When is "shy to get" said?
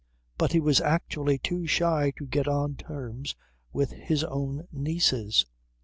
1.67-2.47